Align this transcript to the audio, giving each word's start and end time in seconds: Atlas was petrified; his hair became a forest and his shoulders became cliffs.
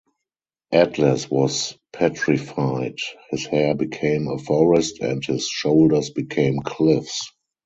Atlas 0.71 1.29
was 1.29 1.77
petrified; 1.93 2.97
his 3.29 3.45
hair 3.45 3.75
became 3.75 4.27
a 4.27 4.39
forest 4.39 4.99
and 4.99 5.23
his 5.23 5.47
shoulders 5.47 6.09
became 6.09 6.57
cliffs. 6.63 7.31